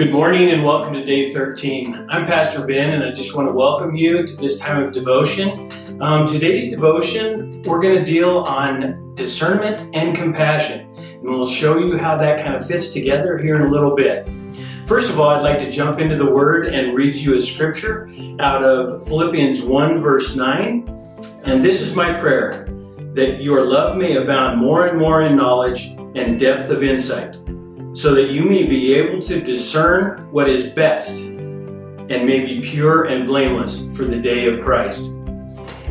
[0.00, 2.06] Good morning and welcome to day 13.
[2.08, 5.70] I'm Pastor Ben and I just want to welcome you to this time of devotion.
[6.00, 10.88] Um, today's devotion, we're going to deal on discernment and compassion.
[10.96, 14.26] And we'll show you how that kind of fits together here in a little bit.
[14.86, 18.10] First of all, I'd like to jump into the Word and read you a scripture
[18.40, 20.88] out of Philippians 1, verse 9.
[21.44, 22.64] And this is my prayer
[23.12, 27.36] that your love may abound more and more in knowledge and depth of insight
[27.92, 33.04] so that you may be able to discern what is best and may be pure
[33.04, 35.10] and blameless for the day of Christ.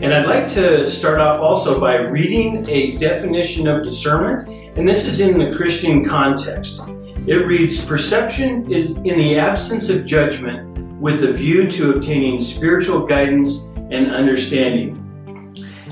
[0.01, 5.05] And I'd like to start off also by reading a definition of discernment, and this
[5.05, 6.81] is in the Christian context.
[7.27, 13.05] It reads Perception is in the absence of judgment with a view to obtaining spiritual
[13.05, 14.98] guidance and understanding.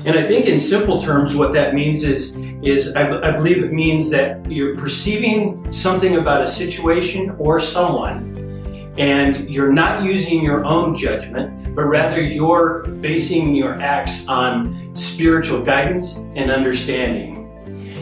[0.04, 4.10] And I think in simple terms, what that means is, is I, believe it means
[4.10, 8.36] that you're perceiving something about a situation or someone
[8.96, 15.62] and you're not using your own judgment, but rather you're basing your acts on spiritual
[15.62, 17.36] guidance and understanding.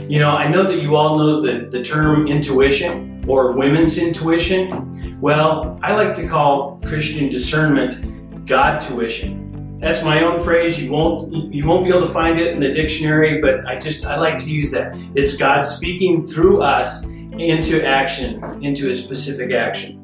[0.08, 5.20] You know, I know that you all know the, the term intuition or women's intuition.
[5.20, 9.45] Well, I like to call Christian discernment God tuition
[9.78, 10.82] that's my own phrase.
[10.82, 14.06] You won't you won't be able to find it in the dictionary, but I just
[14.06, 14.96] I like to use that.
[15.14, 20.02] It's God speaking through us into action, into a specific action.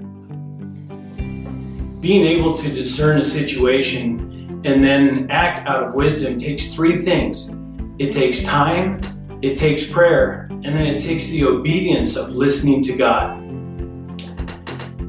[2.01, 7.55] Being able to discern a situation and then act out of wisdom takes three things.
[7.99, 9.01] It takes time,
[9.41, 13.41] it takes prayer, and then it takes the obedience of listening to God.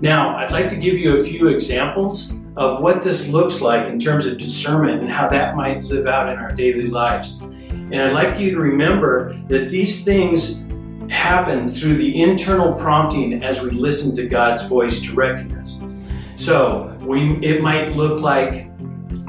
[0.02, 3.98] Now, I'd like to give you a few examples of what this looks like in
[4.00, 7.40] terms of discernment and how that might live out in our daily lives.
[7.40, 10.64] And I'd like you to remember that these things
[11.10, 15.82] happen through the internal prompting as we listen to God's voice directing us.
[16.36, 18.72] So we, it might look like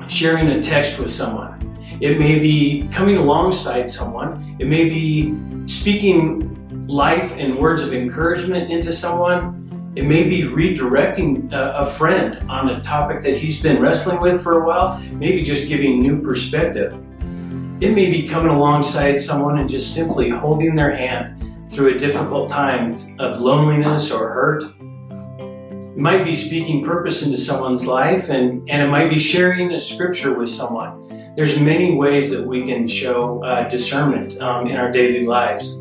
[0.09, 1.55] sharing a text with someone.
[2.01, 4.57] It may be coming alongside someone.
[4.59, 9.64] It may be speaking life and words of encouragement into someone.
[9.97, 14.43] It may be redirecting a, a, friend on a topic that he's been wrestling with
[14.43, 16.93] for a while, maybe just giving new perspective.
[17.81, 22.51] It may be coming alongside someone and just simply holding their hand through a difficult
[22.51, 24.65] time of loneliness or hurt.
[24.81, 29.79] It might be speaking purpose into someone's life, and, and it might be sharing a
[29.79, 31.33] scripture with someone.
[31.37, 35.77] There's many ways that we can show uh, discernment um, in our daily lives.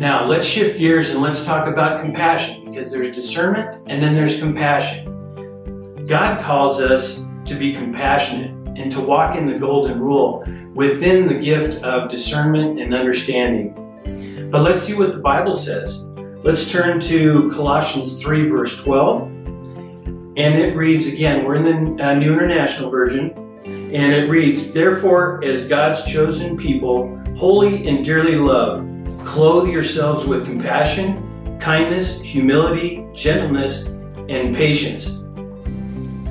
[0.00, 4.40] Now, let's shift gears and let's talk about compassion because there's discernment and then there's
[4.40, 6.06] compassion.
[6.06, 10.42] God calls us to be compassionate and to walk in the golden rule
[10.74, 14.48] within the gift of discernment and understanding.
[14.50, 16.04] But let's see what the Bible says.
[16.42, 19.24] Let's turn to Colossians 3, verse 12.
[19.24, 23.32] And it reads again, we're in the uh, New International Version,
[23.66, 28.89] and it reads, Therefore, as God's chosen people, holy and dearly loved,
[29.24, 33.86] Clothe yourselves with compassion, kindness, humility, gentleness,
[34.28, 35.08] and patience.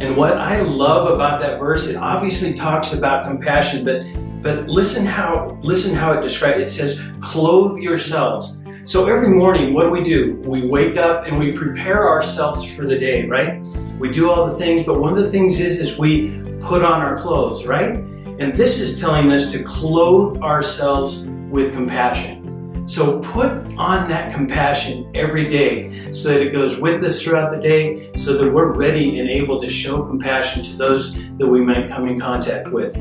[0.01, 4.03] And what I love about that verse, it obviously talks about compassion, but
[4.41, 6.67] but listen how listen how it describes it.
[6.69, 8.59] Says, clothe yourselves.
[8.85, 10.41] So every morning, what do we do?
[10.45, 13.63] We wake up and we prepare ourselves for the day, right?
[13.99, 17.01] We do all the things, but one of the things is is we put on
[17.01, 17.97] our clothes, right?
[17.97, 22.38] And this is telling us to clothe ourselves with compassion.
[22.89, 27.59] So put on that compassion every day so that it goes with us throughout the
[27.59, 31.87] day so that we're ready and able to show compassion to those that we might
[31.87, 32.95] come in contact with.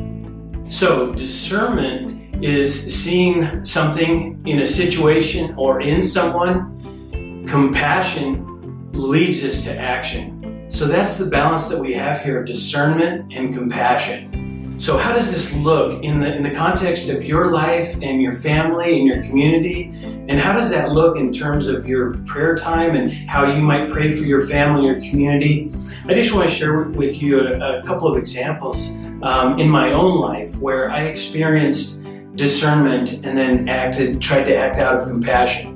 [0.71, 7.47] So discernment is seeing something in a situation or in someone.
[7.49, 10.67] Compassion leads us to action.
[10.71, 14.48] So that's the balance that we have here discernment and compassion.
[14.79, 18.33] So, how does this look in the, in the context of your life and your
[18.33, 19.91] family and your community?
[20.29, 23.91] And how does that look in terms of your prayer time and how you might
[23.91, 25.73] pray for your family or community?
[26.07, 29.91] I just want to share with you a, a couple of examples um, in my
[29.91, 32.05] own life where I experienced
[32.37, 35.75] discernment and then acted, tried to act out of compassion.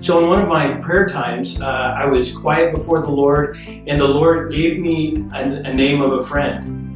[0.00, 4.00] So, in one of my prayer times, uh, I was quiet before the Lord, and
[4.00, 6.89] the Lord gave me a, a name of a friend.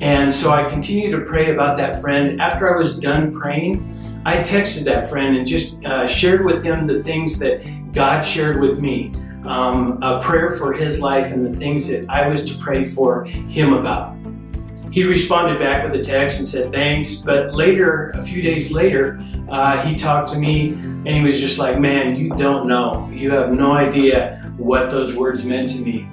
[0.00, 2.40] And so I continued to pray about that friend.
[2.40, 6.86] After I was done praying, I texted that friend and just uh, shared with him
[6.86, 9.12] the things that God shared with me.
[9.44, 13.24] Um, a prayer for his life and the things that I was to pray for
[13.24, 14.16] him about.
[14.90, 17.16] He responded back with a text and said thanks.
[17.16, 21.58] But later, a few days later, uh, he talked to me and he was just
[21.58, 23.08] like, Man, you don't know.
[23.12, 26.08] You have no idea what those words meant to me.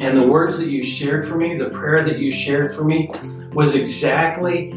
[0.00, 3.10] And the words that you shared for me, the prayer that you shared for me,
[3.52, 4.74] was exactly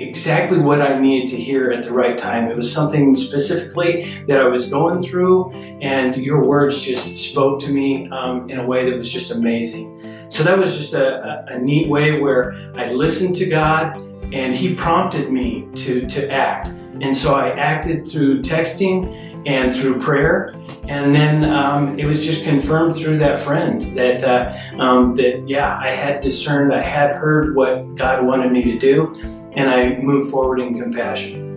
[0.00, 2.50] exactly what I needed to hear at the right time.
[2.50, 7.70] It was something specifically that I was going through, and your words just spoke to
[7.70, 10.28] me um, in a way that was just amazing.
[10.28, 13.96] So that was just a, a, neat way where I listened to God,
[14.34, 16.68] and He prompted me to to act.
[17.00, 20.54] And so I acted through texting and through prayer.
[20.88, 25.78] And then um, it was just confirmed through that friend that uh, um, that yeah,
[25.78, 29.14] I had discerned, I had heard what God wanted me to do,
[29.54, 31.50] and I moved forward in compassion.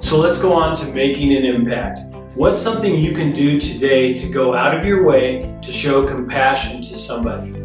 [0.00, 2.00] So let's go on to making an impact.
[2.34, 6.80] What's something you can do today to go out of your way to show compassion
[6.82, 7.61] to somebody?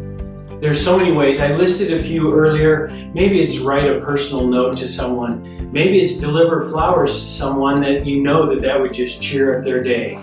[0.60, 1.38] There's so many ways.
[1.38, 2.88] I listed a few earlier.
[3.14, 5.70] Maybe it's write a personal note to someone.
[5.70, 9.64] Maybe it's deliver flowers to someone that you know that that would just cheer up
[9.64, 10.18] their day.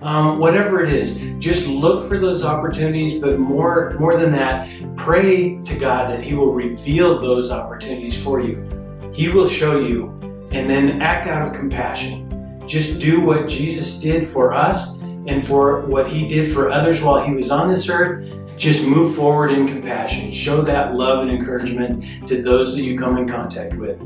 [0.00, 3.18] Um, whatever it is, just look for those opportunities.
[3.18, 8.38] But more, more than that, pray to God that He will reveal those opportunities for
[8.38, 8.64] you.
[9.12, 10.10] He will show you,
[10.52, 12.62] and then act out of compassion.
[12.64, 17.26] Just do what Jesus did for us and for what He did for others while
[17.26, 18.24] He was on this earth
[18.60, 20.30] just move forward in compassion.
[20.30, 23.98] Show that love and encouragement to those that you come in contact with.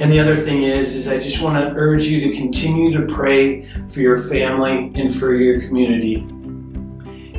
[0.00, 3.04] And the other thing is, is I just want to urge you to continue to
[3.12, 6.26] pray for your family and for your community.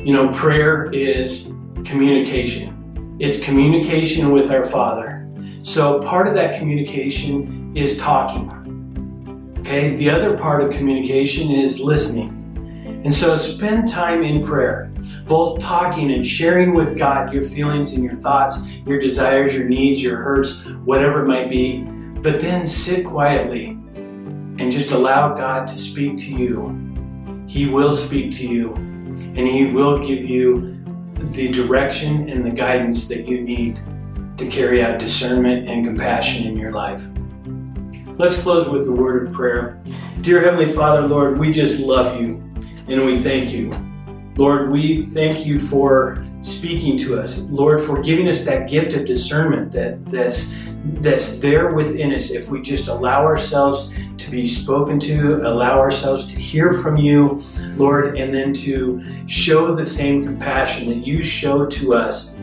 [0.06, 1.51] You know, prayer is
[1.83, 3.18] communication.
[3.19, 5.27] It's communication with our Father.
[5.63, 8.51] So part of that communication is talking.
[9.62, 12.44] Okay, the other part of communication is listening.
[13.06, 14.92] And so spend time in prayer
[15.28, 20.02] both talking and sharing with God your feelings and your thoughts, your desires, your needs,
[20.02, 21.84] your hurts, whatever it might be.
[21.84, 27.46] But then sit quietly and just allow God to speak to you.
[27.48, 30.84] He will speak to you and He will give you
[31.16, 33.80] the direction and the guidance that you need
[34.38, 37.04] to carry out discernment and compassion in your life.
[38.18, 39.80] Let's close with the word of prayer.
[40.22, 42.42] Dear Heavenly Father, Lord, we just love you
[42.88, 43.74] and we thank you.
[44.38, 47.50] Lord, we thank you for speaking to us.
[47.50, 50.56] Lord, for giving us that gift of discernment that, that's,
[51.02, 56.32] that's there within us if we just allow ourselves to be spoken to, allow ourselves
[56.32, 57.40] to hear from you,
[57.76, 62.35] Lord, and then to show the same compassion that you show to us.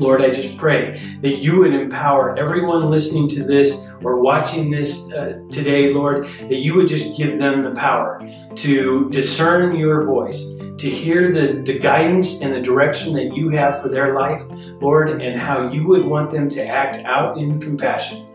[0.00, 5.10] Lord, I just pray that you would empower everyone listening to this or watching this
[5.12, 8.18] uh, today, Lord, that you would just give them the power
[8.56, 10.42] to discern your voice
[10.78, 14.42] to hear the, the guidance and the direction that you have for their life,
[14.80, 18.26] Lord, and how you would want them to act out in compassion,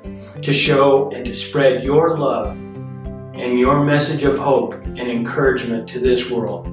[0.44, 6.00] to show and to spread your love and your message of hope and encouragement to
[6.00, 6.68] this world.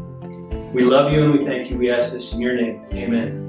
[0.75, 1.79] We love you and we thank you.
[1.79, 2.85] We ask this in your name.
[2.93, 3.42] Amen.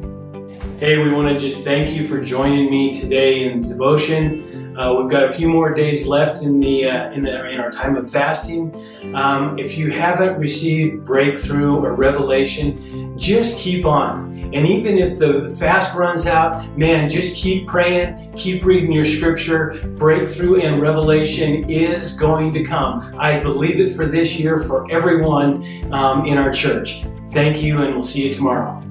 [0.80, 4.78] Hey, we want to just thank you for joining me today in devotion.
[4.78, 7.72] Uh, we've got a few more days left in the uh, in, the, in our
[7.72, 8.74] time of fasting.
[9.16, 14.34] Um, if you haven't received breakthrough or revelation, just keep on.
[14.54, 19.82] And even if the fast runs out, man, just keep praying, keep reading your scripture.
[19.96, 23.16] Breakthrough and revelation is going to come.
[23.18, 27.06] I believe it for this year for everyone um, in our church.
[27.32, 28.84] Thank you, and we'll see you tomorrow.